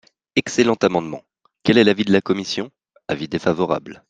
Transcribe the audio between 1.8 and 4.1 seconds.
l’avis de la commission? Avis défavorable.